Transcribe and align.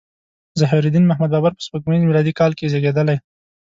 ظهیرالدین 0.59 1.05
محمد 1.07 1.31
بابر 1.33 1.51
په 1.55 1.61
سپوږمیز 1.65 2.03
میلادي 2.07 2.33
کال 2.39 2.51
کې 2.57 2.69
زیږیدلی. 2.71 3.17